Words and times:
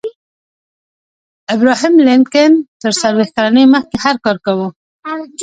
ابراهم 1.55 1.93
لینکن 2.07 2.51
تر 2.81 2.91
څلویښت 3.01 3.33
کلنۍ 3.37 3.65
مخکې 3.75 3.97
هر 4.05 4.15
کار 4.25 4.37
کاوه 4.45 4.67